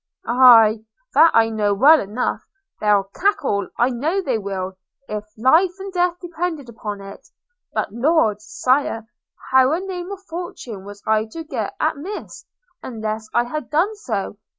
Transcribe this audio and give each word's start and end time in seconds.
'Aye! 0.25 0.83
that 1.13 1.29
I 1.35 1.49
know 1.51 1.75
well 1.75 1.99
enough; 1.99 2.41
they'll 2.79 3.03
cackle, 3.13 3.69
I 3.77 3.91
know 3.91 4.19
they 4.19 4.39
will, 4.39 4.77
if 5.07 5.23
life 5.37 5.73
and 5.77 5.93
death 5.93 6.17
depended 6.19 6.69
upon 6.69 7.01
it: 7.01 7.27
but, 7.71 7.91
Lord! 7.93 8.41
Sire, 8.41 9.05
how 9.51 9.73
a 9.73 9.79
name 9.79 10.11
of 10.11 10.23
fortune 10.27 10.85
was 10.85 11.03
I 11.05 11.25
to 11.25 11.43
get 11.43 11.75
at 11.79 11.97
Miss, 11.97 12.47
unless 12.81 13.29
I 13.31 13.43
had 13.43 13.69
done 13.69 13.95
so? 13.95 14.37